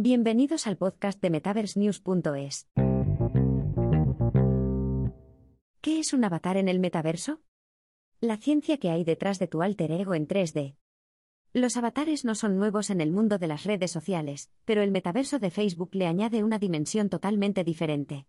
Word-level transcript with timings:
Bienvenidos 0.00 0.68
al 0.68 0.76
podcast 0.76 1.20
de 1.20 1.28
MetaverseNews.es. 1.28 2.68
¿Qué 5.80 5.98
es 5.98 6.12
un 6.12 6.22
avatar 6.22 6.56
en 6.56 6.68
el 6.68 6.78
metaverso? 6.78 7.40
La 8.20 8.36
ciencia 8.36 8.76
que 8.76 8.90
hay 8.90 9.02
detrás 9.02 9.40
de 9.40 9.48
tu 9.48 9.60
alter 9.60 9.90
ego 9.90 10.14
en 10.14 10.28
3D. 10.28 10.76
Los 11.52 11.76
avatares 11.76 12.24
no 12.24 12.36
son 12.36 12.58
nuevos 12.58 12.90
en 12.90 13.00
el 13.00 13.10
mundo 13.10 13.38
de 13.38 13.48
las 13.48 13.64
redes 13.64 13.90
sociales, 13.90 14.52
pero 14.64 14.82
el 14.82 14.92
metaverso 14.92 15.40
de 15.40 15.50
Facebook 15.50 15.90
le 15.94 16.06
añade 16.06 16.44
una 16.44 16.60
dimensión 16.60 17.08
totalmente 17.08 17.64
diferente. 17.64 18.28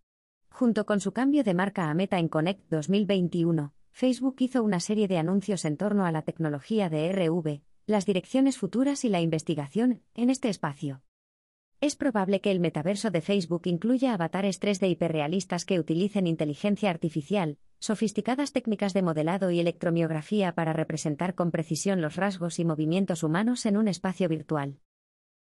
Junto 0.49 0.87
con 0.87 0.99
su 0.99 1.11
cambio 1.11 1.43
de 1.43 1.53
marca 1.53 1.91
a 1.91 1.93
Meta 1.93 2.17
en 2.17 2.29
Connect 2.29 2.67
2021, 2.71 3.75
Facebook 3.91 4.37
hizo 4.39 4.63
una 4.63 4.79
serie 4.79 5.07
de 5.07 5.19
anuncios 5.19 5.65
en 5.65 5.77
torno 5.77 6.07
a 6.07 6.11
la 6.11 6.23
tecnología 6.23 6.89
de 6.89 7.11
RV, 7.11 7.61
las 7.85 8.07
direcciones 8.07 8.57
futuras 8.57 9.05
y 9.05 9.09
la 9.09 9.21
investigación 9.21 10.01
en 10.15 10.31
este 10.31 10.49
espacio. 10.49 11.03
Es 11.81 11.95
probable 11.95 12.41
que 12.41 12.51
el 12.51 12.59
metaverso 12.59 13.09
de 13.09 13.21
Facebook 13.21 13.61
incluya 13.63 14.13
avatares 14.13 14.59
3D 14.59 14.89
hiperrealistas 14.89 15.63
que 15.63 15.79
utilicen 15.79 16.27
inteligencia 16.27 16.89
artificial, 16.89 17.57
sofisticadas 17.79 18.51
técnicas 18.51 18.93
de 18.93 19.01
modelado 19.01 19.49
y 19.49 19.61
electromiografía 19.61 20.53
para 20.53 20.73
representar 20.73 21.35
con 21.35 21.51
precisión 21.51 22.01
los 22.01 22.17
rasgos 22.17 22.59
y 22.59 22.65
movimientos 22.65 23.23
humanos 23.23 23.65
en 23.65 23.77
un 23.77 23.87
espacio 23.87 24.27
virtual. 24.27 24.81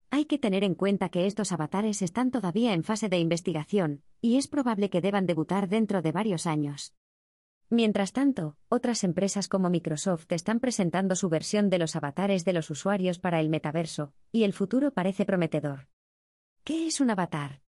Hay 0.10 0.24
que 0.24 0.40
tener 0.40 0.64
en 0.64 0.74
cuenta 0.74 1.10
que 1.10 1.26
estos 1.26 1.52
avatares 1.52 2.02
están 2.02 2.32
todavía 2.32 2.74
en 2.74 2.86
fase 2.86 3.10
de 3.10 3.20
investigación, 3.20 4.02
y 4.22 4.38
es 4.38 4.48
probable 4.48 4.90
que 4.90 5.02
deban 5.02 5.26
debutar 5.26 5.68
dentro 5.68 6.02
de 6.02 6.14
varios 6.14 6.48
años. 6.48 6.94
Mientras 7.70 8.14
tanto, 8.14 8.56
otras 8.70 9.04
empresas 9.04 9.50
como 9.50 9.70
Microsoft 9.70 10.32
están 10.32 10.62
presentando 10.62 11.18
su 11.18 11.28
versión 11.28 11.70
de 11.70 11.80
los 11.80 11.98
avatares 11.98 12.46
de 12.46 12.54
los 12.54 12.70
usuarios 12.70 13.20
para 13.20 13.42
el 13.42 13.50
metaverso, 13.50 14.14
y 14.32 14.44
el 14.44 14.54
futuro 14.54 14.92
parece 14.92 15.26
prometedor. 15.26 15.90
¿Qué 16.64 16.86
es 16.86 17.02
un 17.02 17.10
avatar? 17.10 17.64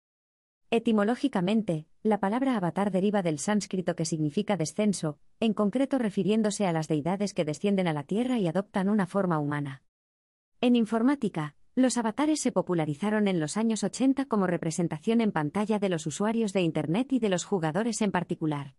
Etimológicamente, 0.70 1.88
la 2.04 2.20
palabra 2.20 2.56
avatar 2.56 2.92
deriva 2.92 3.24
del 3.24 3.40
sánscrito 3.40 3.96
que 3.96 4.06
significa 4.06 4.56
descenso, 4.56 5.18
en 5.40 5.56
concreto 5.56 5.98
refiriéndose 5.98 6.68
a 6.68 6.74
las 6.74 6.88
deidades 6.88 7.34
que 7.34 7.44
descienden 7.44 7.88
a 7.88 7.94
la 7.94 8.04
Tierra 8.04 8.38
y 8.38 8.48
adoptan 8.48 8.90
una 8.90 9.08
forma 9.08 9.40
humana. 9.40 9.82
En 10.62 10.76
informática, 10.76 11.56
los 11.74 11.98
avatares 11.98 12.40
se 12.40 12.52
popularizaron 12.52 13.28
en 13.28 13.40
los 13.40 13.58
años 13.58 13.84
80 13.84 14.26
como 14.26 14.46
representación 14.46 15.22
en 15.22 15.32
pantalla 15.32 15.80
de 15.80 15.90
los 15.90 16.06
usuarios 16.06 16.54
de 16.54 16.62
Internet 16.62 17.14
y 17.14 17.20
de 17.20 17.30
los 17.30 17.46
jugadores 17.46 18.00
en 18.04 18.12
particular. 18.12 18.76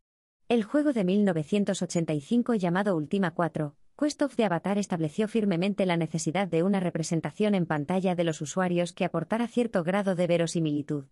El 0.48 0.62
juego 0.62 0.92
de 0.92 1.02
1985 1.02 2.54
llamado 2.54 2.94
Ultima 2.94 3.32
4, 3.32 3.74
Quest 3.96 4.22
of 4.22 4.34
the 4.34 4.44
Avatar 4.44 4.76
estableció 4.76 5.28
firmemente 5.28 5.86
la 5.86 5.96
necesidad 5.96 6.48
de 6.48 6.64
una 6.64 6.80
representación 6.80 7.54
en 7.54 7.64
pantalla 7.64 8.16
de 8.16 8.24
los 8.24 8.40
usuarios 8.40 8.92
que 8.92 9.04
aportara 9.04 9.46
cierto 9.46 9.84
grado 9.84 10.16
de 10.16 10.26
verosimilitud. 10.26 11.04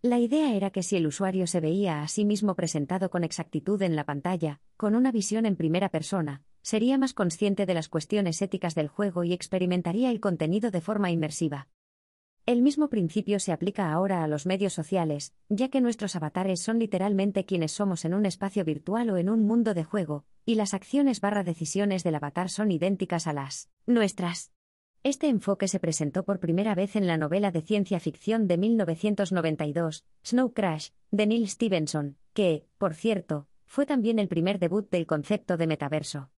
La 0.00 0.18
idea 0.18 0.54
era 0.54 0.70
que 0.70 0.82
si 0.82 0.96
el 0.96 1.06
usuario 1.06 1.46
se 1.46 1.60
veía 1.60 2.00
a 2.00 2.08
sí 2.08 2.24
mismo 2.24 2.54
presentado 2.54 3.10
con 3.10 3.24
exactitud 3.24 3.82
en 3.82 3.94
la 3.94 4.06
pantalla, 4.06 4.60
con 4.78 4.94
una 4.94 5.12
visión 5.12 5.44
en 5.44 5.56
primera 5.56 5.90
persona, 5.90 6.42
sería 6.62 6.96
más 6.96 7.12
consciente 7.12 7.66
de 7.66 7.74
las 7.74 7.90
cuestiones 7.90 8.40
éticas 8.40 8.74
del 8.74 8.88
juego 8.88 9.24
y 9.24 9.34
experimentaría 9.34 10.10
el 10.10 10.20
contenido 10.20 10.70
de 10.70 10.80
forma 10.80 11.10
inmersiva. 11.10 11.68
El 12.48 12.62
mismo 12.62 12.88
principio 12.88 13.40
se 13.40 13.52
aplica 13.52 13.92
ahora 13.92 14.24
a 14.24 14.26
los 14.26 14.46
medios 14.46 14.72
sociales, 14.72 15.34
ya 15.50 15.68
que 15.68 15.82
nuestros 15.82 16.16
avatares 16.16 16.62
son 16.62 16.78
literalmente 16.78 17.44
quienes 17.44 17.72
somos 17.72 18.06
en 18.06 18.14
un 18.14 18.24
espacio 18.24 18.64
virtual 18.64 19.10
o 19.10 19.18
en 19.18 19.28
un 19.28 19.46
mundo 19.46 19.74
de 19.74 19.84
juego, 19.84 20.24
y 20.46 20.54
las 20.54 20.72
acciones 20.72 21.20
barra 21.20 21.44
decisiones 21.44 22.04
del 22.04 22.14
avatar 22.14 22.48
son 22.48 22.70
idénticas 22.70 23.26
a 23.26 23.34
las 23.34 23.68
nuestras. 23.84 24.50
Este 25.02 25.28
enfoque 25.28 25.68
se 25.68 25.78
presentó 25.78 26.24
por 26.24 26.40
primera 26.40 26.74
vez 26.74 26.96
en 26.96 27.06
la 27.06 27.18
novela 27.18 27.50
de 27.50 27.60
ciencia 27.60 28.00
ficción 28.00 28.46
de 28.46 28.56
1992, 28.56 30.06
Snow 30.24 30.54
Crash, 30.54 30.88
de 31.10 31.26
Neil 31.26 31.50
Stevenson, 31.50 32.16
que, 32.32 32.64
por 32.78 32.94
cierto, 32.94 33.46
fue 33.66 33.84
también 33.84 34.18
el 34.18 34.28
primer 34.28 34.58
debut 34.58 34.88
del 34.88 35.06
concepto 35.06 35.58
de 35.58 35.66
metaverso. 35.66 36.30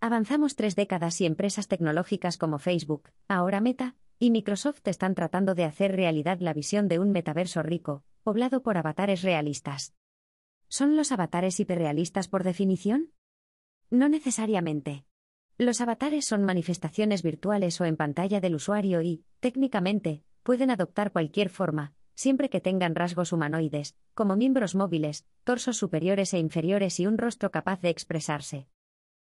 Avanzamos 0.00 0.54
tres 0.54 0.76
décadas 0.76 1.18
y 1.22 1.24
empresas 1.24 1.66
tecnológicas 1.66 2.36
como 2.36 2.58
Facebook, 2.58 3.08
ahora 3.26 3.62
Meta, 3.62 3.96
y 4.20 4.30
Microsoft 4.30 4.86
están 4.86 5.14
tratando 5.14 5.54
de 5.54 5.64
hacer 5.64 5.96
realidad 5.96 6.38
la 6.40 6.52
visión 6.52 6.88
de 6.88 6.98
un 6.98 7.10
metaverso 7.10 7.62
rico, 7.62 8.04
poblado 8.22 8.62
por 8.62 8.76
avatares 8.76 9.22
realistas. 9.22 9.94
¿Son 10.68 10.94
los 10.94 11.10
avatares 11.10 11.58
hiperrealistas 11.58 12.28
por 12.28 12.44
definición? 12.44 13.12
No 13.88 14.10
necesariamente. 14.10 15.06
Los 15.56 15.80
avatares 15.80 16.26
son 16.26 16.44
manifestaciones 16.44 17.22
virtuales 17.22 17.80
o 17.80 17.86
en 17.86 17.96
pantalla 17.96 18.40
del 18.40 18.54
usuario 18.54 19.00
y, 19.00 19.24
técnicamente, 19.40 20.22
pueden 20.42 20.70
adoptar 20.70 21.12
cualquier 21.12 21.48
forma, 21.48 21.94
siempre 22.14 22.50
que 22.50 22.60
tengan 22.60 22.94
rasgos 22.94 23.32
humanoides, 23.32 23.96
como 24.12 24.36
miembros 24.36 24.74
móviles, 24.74 25.24
torsos 25.44 25.78
superiores 25.78 26.34
e 26.34 26.38
inferiores 26.38 27.00
y 27.00 27.06
un 27.06 27.16
rostro 27.16 27.50
capaz 27.50 27.80
de 27.80 27.88
expresarse. 27.88 28.68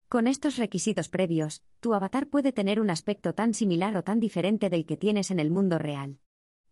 Con 0.09 0.27
estos 0.27 0.57
requisitos 0.57 1.09
previos, 1.09 1.63
tu 1.81 1.95
avatar 1.95 2.29
puede 2.29 2.53
tener 2.53 2.81
un 2.81 2.91
aspecto 2.91 3.35
tan 3.35 3.55
similar 3.55 3.97
o 3.97 4.05
tan 4.05 4.21
diferente 4.21 4.71
del 4.71 4.87
que 4.87 4.97
tienes 4.97 5.31
en 5.31 5.41
el 5.41 5.51
mundo 5.51 5.79
real. 5.79 6.19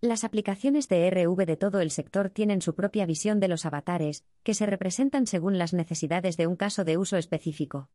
Las 0.00 0.24
aplicaciones 0.24 0.88
de 0.88 1.08
RV 1.10 1.46
de 1.46 1.56
todo 1.56 1.80
el 1.80 1.90
sector 1.90 2.28
tienen 2.28 2.60
su 2.60 2.74
propia 2.74 3.06
visión 3.06 3.40
de 3.40 3.48
los 3.48 3.64
avatares, 3.66 4.24
que 4.42 4.54
se 4.54 4.66
representan 4.66 5.26
según 5.26 5.58
las 5.58 5.72
necesidades 5.72 6.36
de 6.36 6.46
un 6.46 6.56
caso 6.56 6.84
de 6.84 6.98
uso 6.98 7.16
específico. 7.16 7.88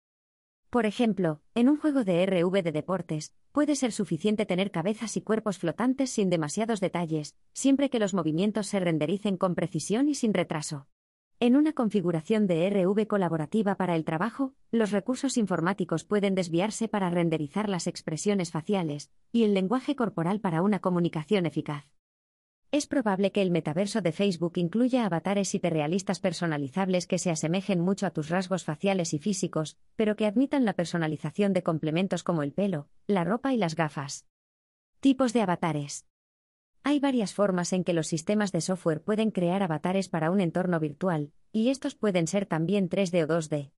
Por 0.69 0.85
ejemplo, 0.85 1.41
en 1.55 1.69
un 1.69 1.77
juego 1.77 2.03
de 2.03 2.25
RV 2.25 2.63
de 2.63 2.71
deportes, 2.71 3.33
puede 3.51 3.75
ser 3.75 3.91
suficiente 3.91 4.45
tener 4.45 4.71
cabezas 4.71 5.15
y 5.17 5.21
cuerpos 5.21 5.57
flotantes 5.57 6.09
sin 6.09 6.29
demasiados 6.29 6.79
detalles, 6.81 7.35
siempre 7.53 7.89
que 7.89 7.99
los 7.99 8.13
movimientos 8.13 8.67
se 8.67 8.79
rendericen 8.79 9.37
con 9.37 9.55
precisión 9.55 10.09
y 10.09 10.15
sin 10.15 10.33
retraso. 10.33 10.87
En 11.39 11.55
una 11.55 11.73
configuración 11.73 12.47
de 12.47 12.67
RV 12.67 13.05
colaborativa 13.05 13.75
para 13.75 13.95
el 13.95 14.05
trabajo, 14.05 14.55
los 14.71 14.89
recursos 14.89 15.37
informáticos 15.37 16.03
pueden 16.03 16.33
desviarse 16.33 16.87
para 16.87 17.11
renderizar 17.11 17.69
las 17.69 17.85
expresiones 17.85 18.49
faciales 18.49 19.11
y 19.31 19.43
el 19.43 19.53
lenguaje 19.53 19.95
corporal 19.95 20.39
para 20.39 20.63
una 20.63 20.79
comunicación 20.79 21.45
eficaz. 21.45 21.85
Es 22.71 22.87
probable 22.87 23.31
que 23.31 23.43
el 23.43 23.51
metaverso 23.51 24.01
de 24.01 24.13
Facebook 24.13 24.53
incluya 24.55 25.05
avatares 25.05 25.53
hiperrealistas 25.53 26.19
personalizables 26.19 27.05
que 27.05 27.19
se 27.19 27.29
asemejen 27.29 27.81
mucho 27.81 28.07
a 28.07 28.11
tus 28.11 28.29
rasgos 28.29 28.63
faciales 28.63 29.13
y 29.13 29.19
físicos, 29.19 29.77
pero 29.95 30.15
que 30.15 30.25
admitan 30.25 30.65
la 30.65 30.73
personalización 30.73 31.53
de 31.53 31.61
complementos 31.61 32.23
como 32.23 32.41
el 32.41 32.51
pelo, 32.51 32.89
la 33.05 33.23
ropa 33.23 33.53
y 33.53 33.57
las 33.57 33.75
gafas. 33.75 34.25
Tipos 35.01 35.33
de 35.33 35.43
avatares. 35.43 36.07
Hay 36.89 37.01
varias 37.01 37.33
formas 37.33 37.73
en 37.73 37.83
que 37.83 37.91
los 37.91 38.07
sistemas 38.07 38.53
de 38.53 38.61
software 38.61 39.03
pueden 39.03 39.29
crear 39.31 39.61
avatares 39.61 40.07
para 40.07 40.31
un 40.31 40.39
entorno 40.39 40.79
virtual, 40.79 41.33
y 41.51 41.67
estos 41.67 41.95
pueden 41.95 42.27
ser 42.27 42.45
también 42.45 42.87
3D 42.87 43.25
o 43.25 43.27
2D. 43.27 43.73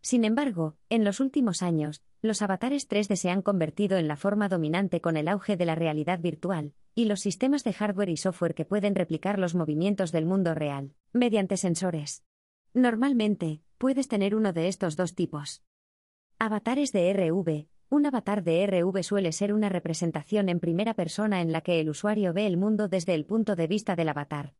Sin 0.00 0.24
embargo, 0.24 0.78
en 0.88 1.04
los 1.04 1.20
últimos 1.20 1.60
años, 1.60 2.02
los 2.22 2.40
avatares 2.40 2.88
3D 2.88 3.16
se 3.16 3.28
han 3.28 3.42
convertido 3.42 3.98
en 3.98 4.08
la 4.08 4.16
forma 4.16 4.48
dominante 4.48 5.02
con 5.02 5.18
el 5.18 5.28
auge 5.28 5.58
de 5.58 5.66
la 5.66 5.74
realidad 5.74 6.20
virtual, 6.20 6.72
y 6.94 7.04
los 7.04 7.20
sistemas 7.20 7.62
de 7.62 7.74
hardware 7.74 8.08
y 8.08 8.16
software 8.16 8.54
que 8.54 8.64
pueden 8.64 8.94
replicar 8.94 9.38
los 9.38 9.54
movimientos 9.54 10.10
del 10.10 10.24
mundo 10.24 10.54
real, 10.54 10.94
mediante 11.12 11.58
sensores. 11.58 12.24
Normalmente, 12.72 13.60
puedes 13.76 14.08
tener 14.08 14.34
uno 14.34 14.54
de 14.54 14.68
estos 14.68 14.96
dos 14.96 15.14
tipos. 15.14 15.62
Avatares 16.38 16.92
de 16.92 17.12
RV, 17.12 17.68
un 17.90 18.06
avatar 18.06 18.44
de 18.44 18.64
RV 18.66 19.02
suele 19.02 19.32
ser 19.32 19.52
una 19.52 19.68
representación 19.68 20.48
en 20.48 20.60
primera 20.60 20.94
persona 20.94 21.40
en 21.40 21.50
la 21.50 21.60
que 21.60 21.80
el 21.80 21.90
usuario 21.90 22.32
ve 22.32 22.46
el 22.46 22.56
mundo 22.56 22.86
desde 22.86 23.14
el 23.14 23.26
punto 23.26 23.56
de 23.56 23.66
vista 23.66 23.96
del 23.96 24.08
avatar. 24.08 24.54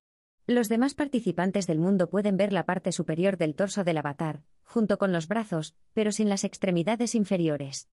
Los 0.48 0.68
demás 0.68 0.94
participantes 0.94 1.68
del 1.68 1.78
mundo 1.78 2.10
pueden 2.10 2.36
ver 2.36 2.52
la 2.52 2.66
parte 2.66 2.90
superior 2.90 3.36
del 3.36 3.54
torso 3.54 3.84
del 3.84 3.98
avatar, 3.98 4.42
junto 4.64 4.98
con 4.98 5.12
los 5.12 5.28
brazos, 5.28 5.76
pero 5.94 6.10
sin 6.10 6.28
las 6.28 6.42
extremidades 6.42 7.14
inferiores. 7.14 7.88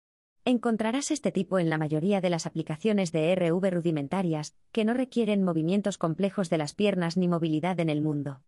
Encontrarás 0.47 1.11
este 1.11 1.33
tipo 1.33 1.59
en 1.59 1.69
la 1.69 1.77
mayoría 1.77 2.23
de 2.23 2.31
las 2.31 2.47
aplicaciones 2.47 3.13
de 3.13 3.35
RV 3.35 3.71
rudimentarias, 3.71 4.57
que 4.73 4.87
no 4.87 4.95
requieren 4.95 5.45
movimientos 5.45 5.99
complejos 5.99 6.49
de 6.49 6.57
las 6.57 6.73
piernas 6.73 7.19
ni 7.19 7.29
movilidad 7.29 7.79
en 7.79 7.91
el 7.91 8.01
mundo. 8.01 8.41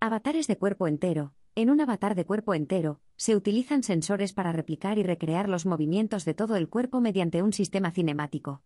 Avatares 0.00 0.46
de 0.46 0.56
cuerpo 0.56 0.88
entero, 0.88 1.34
en 1.56 1.70
un 1.70 1.80
avatar 1.80 2.14
de 2.14 2.26
cuerpo 2.26 2.52
entero, 2.52 3.00
se 3.16 3.34
utilizan 3.34 3.82
sensores 3.82 4.34
para 4.34 4.52
replicar 4.52 4.98
y 4.98 5.02
recrear 5.02 5.48
los 5.48 5.64
movimientos 5.64 6.26
de 6.26 6.34
todo 6.34 6.54
el 6.56 6.68
cuerpo 6.68 7.00
mediante 7.00 7.42
un 7.42 7.54
sistema 7.54 7.90
cinemático. 7.90 8.62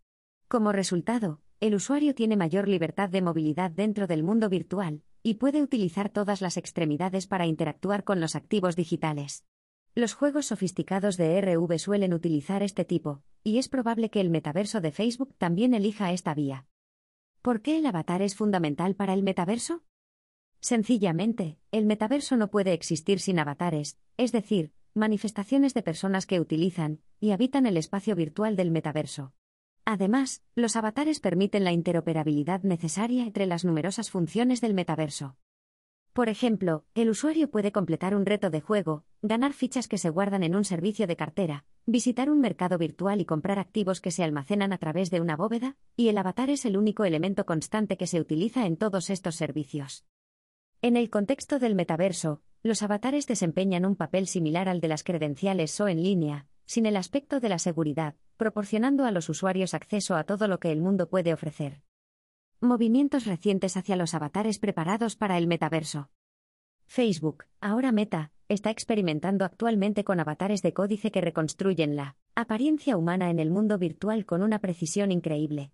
Como 0.49 0.73
resultado, 0.73 1.41
el 1.61 1.77
usuario 1.77 2.17
tiene 2.17 2.37
mayor 2.37 2.67
libertad 2.67 3.09
de 3.09 3.23
movilidad 3.23 3.71
dentro 3.71 4.09
del 4.09 4.25
mundo 4.25 4.49
virtual, 4.49 5.03
y 5.23 5.35
puede 5.35 5.63
utilizar 5.63 6.09
todas 6.09 6.41
las 6.41 6.57
extremidades 6.57 7.29
para 7.29 7.47
interactuar 7.47 8.03
con 8.03 8.21
los 8.21 8.35
activos 8.35 8.75
digitales. 8.75 9.45
Los 9.95 10.15
juegos 10.15 10.47
sofisticados 10.47 11.17
de 11.17 11.41
RV 11.41 11.79
suelen 11.79 12.13
utilizar 12.13 12.65
este 12.65 12.85
tipo, 12.85 13.23
y 13.45 13.59
es 13.59 13.69
probable 13.69 14.11
que 14.11 14.21
el 14.21 14.31
metaverso 14.31 14.81
de 14.81 14.91
Facebook 14.91 15.33
también 15.39 15.75
elija 15.75 16.11
esta 16.11 16.35
vía. 16.35 16.67
¿Por 17.41 17.63
qué 17.63 17.79
el 17.79 17.87
avatar 17.87 18.21
es 18.21 18.35
fundamental 18.35 18.97
para 18.97 19.15
el 19.15 19.23
metaverso? 19.23 19.85
Sencillamente, 20.61 21.59
el 21.73 21.87
metaverso 21.87 22.37
no 22.37 22.51
puede 22.51 22.73
existir 22.75 23.21
sin 23.21 23.39
avatares, 23.39 23.99
es 24.19 24.31
decir, 24.31 24.73
manifestaciones 24.95 25.73
de 25.73 25.83
personas 25.83 26.27
que 26.27 26.41
utilizan 26.41 27.01
y 27.19 27.31
habitan 27.31 27.67
el 27.67 27.77
espacio 27.77 28.15
virtual 28.15 28.57
del 28.57 28.71
metaverso. 28.71 29.33
Además, 29.87 30.43
los 30.55 30.77
avatares 30.77 31.21
permiten 31.21 31.65
la 31.65 31.73
interoperabilidad 31.73 32.63
necesaria 32.63 33.25
entre 33.25 33.47
las 33.47 33.65
numerosas 33.65 34.11
funciones 34.11 34.61
del 34.61 34.75
metaverso. 34.75 35.37
Por 36.13 36.29
ejemplo, 36.29 36.85
el 36.95 37.09
usuario 37.09 37.51
puede 37.51 37.73
completar 37.73 38.15
un 38.15 38.27
reto 38.27 38.51
de 38.51 38.61
juego, 38.61 39.05
ganar 39.23 39.53
fichas 39.53 39.89
que 39.89 39.97
se 39.97 40.11
guardan 40.11 40.43
en 40.43 40.57
un 40.57 40.65
servicio 40.65 41.07
de 41.07 41.17
cartera, 41.17 41.65
visitar 41.87 42.29
un 42.31 42.41
mercado 42.41 42.79
virtual 42.79 43.21
y 43.21 43.25
comprar 43.25 43.59
activos 43.59 44.01
que 44.01 44.11
se 44.11 44.25
almacenan 44.25 44.73
a 44.73 44.79
través 44.79 45.11
de 45.11 45.21
una 45.21 45.37
bóveda, 45.37 45.77
y 45.97 46.09
el 46.09 46.19
avatar 46.19 46.51
es 46.51 46.67
el 46.67 46.77
único 46.77 47.05
elemento 47.05 47.47
constante 47.47 47.97
que 47.97 48.09
se 48.09 48.21
utiliza 48.21 48.67
en 48.67 48.77
todos 48.77 49.09
estos 49.09 49.37
servicios. 49.37 50.05
En 50.83 50.97
el 50.97 51.11
contexto 51.11 51.59
del 51.59 51.75
metaverso, 51.75 52.41
los 52.63 52.83
avatares 52.83 53.27
desempeñan 53.27 53.85
un 53.85 53.97
papel 53.97 54.27
similar 54.27 54.67
al 54.67 54.81
de 54.81 54.89
las 54.89 55.05
credenciales 55.05 55.79
o 55.79 55.89
en 55.89 56.03
línea, 56.03 56.47
sin 56.65 56.87
el 56.87 56.97
aspecto 56.97 57.39
de 57.39 57.51
la 57.51 57.59
seguridad, 57.59 58.15
proporcionando 58.39 59.05
a 59.05 59.11
los 59.11 59.29
usuarios 59.29 59.75
acceso 59.75 60.17
a 60.17 60.25
todo 60.25 60.49
lo 60.49 60.59
que 60.59 60.73
el 60.73 60.81
mundo 60.81 61.11
puede 61.11 61.35
ofrecer. 61.35 61.83
Movimientos 62.61 63.27
recientes 63.27 63.77
hacia 63.77 63.95
los 63.95 64.15
avatares 64.15 64.59
preparados 64.59 65.17
para 65.17 65.37
el 65.37 65.47
metaverso. 65.47 66.09
Facebook, 66.87 67.45
ahora 67.61 67.93
Meta, 67.93 68.33
está 68.49 68.71
experimentando 68.71 69.45
actualmente 69.45 70.03
con 70.03 70.19
avatares 70.19 70.63
de 70.63 70.73
códice 70.73 71.11
que 71.11 71.21
reconstruyen 71.21 71.95
la 71.95 72.17
apariencia 72.35 72.97
humana 72.97 73.29
en 73.29 73.39
el 73.39 73.51
mundo 73.51 73.77
virtual 73.77 74.25
con 74.25 74.43
una 74.43 74.61
precisión 74.61 75.13
increíble. 75.13 75.73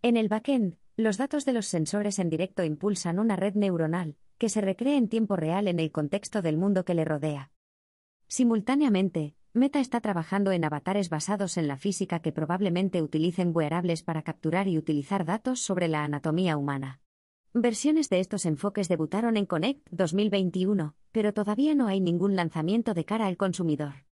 En 0.00 0.16
el 0.16 0.28
backend, 0.28 0.78
los 0.96 1.18
datos 1.18 1.44
de 1.44 1.52
los 1.52 1.66
sensores 1.66 2.18
en 2.18 2.30
directo 2.30 2.64
impulsan 2.64 3.18
una 3.18 3.36
red 3.36 3.54
neuronal, 3.54 4.16
que 4.38 4.48
se 4.48 4.60
recrea 4.60 4.96
en 4.96 5.08
tiempo 5.08 5.36
real 5.36 5.68
en 5.68 5.80
el 5.80 5.92
contexto 5.92 6.42
del 6.42 6.56
mundo 6.56 6.84
que 6.84 6.94
le 6.94 7.04
rodea. 7.04 7.50
Simultáneamente, 8.28 9.34
Meta 9.52 9.80
está 9.80 10.00
trabajando 10.00 10.52
en 10.52 10.64
avatares 10.64 11.08
basados 11.08 11.56
en 11.56 11.66
la 11.66 11.78
física 11.78 12.20
que 12.20 12.30
probablemente 12.30 13.00
utilicen 13.00 13.52
wearables 13.54 14.02
para 14.02 14.22
capturar 14.22 14.68
y 14.68 14.76
utilizar 14.76 15.24
datos 15.24 15.60
sobre 15.60 15.88
la 15.88 16.04
anatomía 16.04 16.58
humana. 16.58 17.00
Versiones 17.54 18.10
de 18.10 18.20
estos 18.20 18.44
enfoques 18.44 18.86
debutaron 18.88 19.38
en 19.38 19.46
Connect 19.46 19.88
2021, 19.90 20.94
pero 21.10 21.32
todavía 21.32 21.74
no 21.74 21.86
hay 21.86 22.02
ningún 22.02 22.36
lanzamiento 22.36 22.92
de 22.92 23.06
cara 23.06 23.26
al 23.26 23.38
consumidor. 23.38 24.04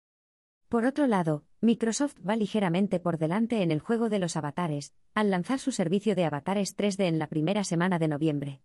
Por 0.70 0.86
otro 0.86 1.06
lado, 1.06 1.44
Microsoft 1.60 2.16
va 2.26 2.36
ligeramente 2.36 2.98
por 2.98 3.18
delante 3.18 3.62
en 3.62 3.70
el 3.70 3.80
juego 3.80 4.08
de 4.08 4.18
los 4.18 4.36
avatares, 4.36 4.94
al 5.12 5.30
lanzar 5.30 5.58
su 5.58 5.72
servicio 5.72 6.14
de 6.14 6.24
avatares 6.24 6.74
3D 6.74 7.04
en 7.04 7.18
la 7.18 7.26
primera 7.26 7.64
semana 7.64 7.98
de 7.98 8.08
noviembre. 8.08 8.62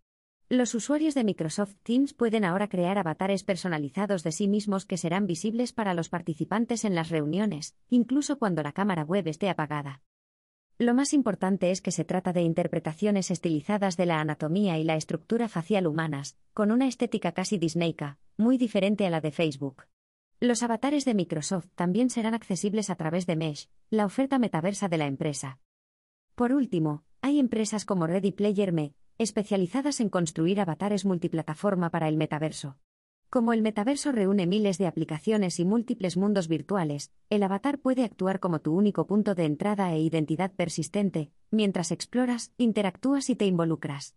Los 0.52 0.74
usuarios 0.74 1.14
de 1.14 1.24
Microsoft 1.24 1.76
Teams 1.84 2.16
pueden 2.16 2.44
ahora 2.44 2.68
crear 2.70 2.98
avatares 2.98 3.44
personalizados 3.44 4.24
de 4.24 4.32
sí 4.32 4.48
mismos 4.48 4.84
que 4.84 4.98
serán 4.98 5.28
visibles 5.28 5.74
para 5.74 5.94
los 5.94 6.10
participantes 6.10 6.86
en 6.86 6.96
las 6.96 7.10
reuniones, 7.10 7.76
incluso 7.88 8.40
cuando 8.40 8.64
la 8.64 8.72
cámara 8.72 9.04
web 9.04 9.28
esté 9.28 9.48
apagada. 9.48 10.02
Lo 10.80 10.96
más 10.96 11.14
importante 11.14 11.70
es 11.70 11.82
que 11.82 11.92
se 11.92 12.04
trata 12.04 12.34
de 12.34 12.42
interpretaciones 12.42 13.30
estilizadas 13.30 13.96
de 13.96 14.08
la 14.08 14.22
anatomía 14.22 14.80
y 14.80 14.84
la 14.84 14.96
estructura 14.96 15.50
facial 15.50 15.86
humanas, 15.86 16.36
con 16.56 16.72
una 16.72 16.88
estética 16.88 17.32
casi 17.32 17.60
disneyca, 17.60 18.18
muy 18.36 18.58
diferente 18.58 19.06
a 19.06 19.12
la 19.12 19.22
de 19.22 19.30
Facebook. 19.30 19.84
Los 20.40 20.64
avatares 20.64 21.06
de 21.06 21.14
Microsoft 21.14 21.68
también 21.76 22.10
serán 22.10 22.34
accesibles 22.34 22.90
a 22.90 22.96
través 22.96 23.28
de 23.28 23.36
Mesh, 23.36 23.70
la 23.92 24.04
oferta 24.04 24.40
metaversa 24.40 24.88
de 24.88 24.98
la 24.98 25.06
empresa. 25.06 25.60
Por 26.34 26.54
último, 26.54 27.04
hay 27.22 27.38
empresas 27.38 27.86
como 27.86 28.08
Ready 28.08 28.32
Player 28.32 28.72
Me, 28.72 28.96
especializadas 29.20 30.00
en 30.00 30.10
construir 30.10 30.60
avatares 30.60 31.06
multiplataforma 31.06 31.92
para 31.92 32.08
el 32.08 32.18
metaverso. 32.18 32.78
Como 33.30 33.54
el 33.54 33.62
metaverso 33.62 34.12
reúne 34.12 34.48
miles 34.48 34.80
de 34.80 34.88
aplicaciones 34.88 35.60
y 35.60 35.66
múltiples 35.66 36.18
mundos 36.18 36.48
virtuales, 36.48 37.12
el 37.30 37.44
avatar 37.44 37.78
puede 37.78 38.04
actuar 38.04 38.40
como 38.40 38.60
tu 38.60 38.74
único 38.74 39.06
punto 39.06 39.36
de 39.36 39.46
entrada 39.46 39.94
e 39.94 40.00
identidad 40.00 40.52
persistente, 40.52 41.32
mientras 41.52 41.92
exploras, 41.92 42.54
interactúas 42.58 43.30
y 43.30 43.36
te 43.36 43.46
involucras. 43.46 44.16